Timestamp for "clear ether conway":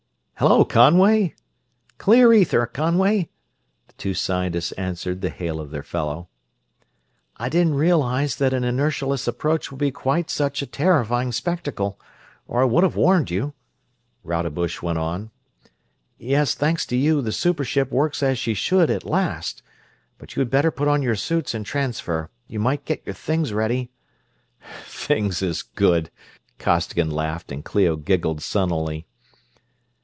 1.99-3.29